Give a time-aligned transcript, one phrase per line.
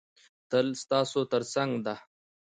[0.49, 1.95] تل ستاسو تر څنګ ده.